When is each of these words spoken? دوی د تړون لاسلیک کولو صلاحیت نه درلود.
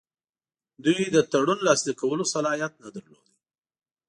دوی 0.83 1.01
د 1.09 1.17
تړون 1.31 1.59
لاسلیک 1.67 1.97
کولو 2.01 2.23
صلاحیت 2.33 2.73
نه 2.83 2.89
درلود. 2.95 3.25